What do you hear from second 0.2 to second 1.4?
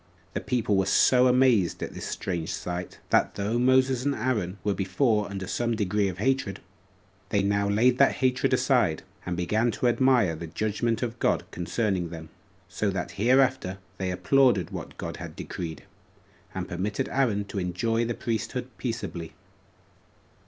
The people were so